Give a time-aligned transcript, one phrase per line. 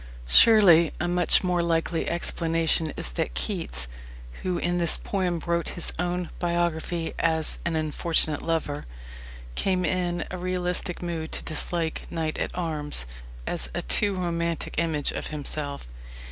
[0.25, 3.87] Surely a much more likely explanation is that Keats,
[4.41, 8.85] who in this poem wrote his own biography as an unfortunate lover,
[9.53, 13.05] came in a realistic mood to dislike "knight at arms"
[13.45, 15.85] as a too romantic image of himself.